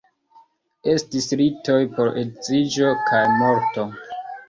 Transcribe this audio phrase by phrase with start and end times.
[0.93, 3.91] Estis ritoj por edziĝo kaj morto.